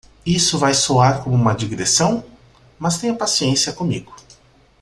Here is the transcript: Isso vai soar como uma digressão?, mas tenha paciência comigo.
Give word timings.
Isso 0.25 0.57
vai 0.57 0.73
soar 0.73 1.23
como 1.23 1.35
uma 1.35 1.53
digressão?, 1.53 2.23
mas 2.79 2.97
tenha 2.97 3.13
paciência 3.13 3.71
comigo. 3.71 4.11